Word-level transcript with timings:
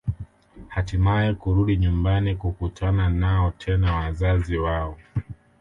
Hatimaye 0.73 1.29
kurudi 1.41 1.77
nyumbani 1.77 2.35
kukutana 2.35 3.09
nao 3.09 3.51
tena 3.57 3.95
wazazi 3.95 4.57
wao 4.57 4.97